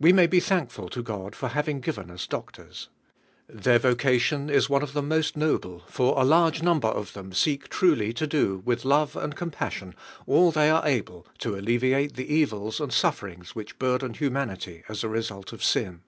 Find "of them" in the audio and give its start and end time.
6.88-7.32